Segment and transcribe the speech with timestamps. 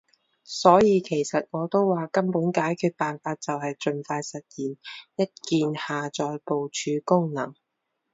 [0.61, 4.65] 所以其實我都話，根本解決辦法就係儘快實現
[5.15, 7.53] 一鍵下載部署功能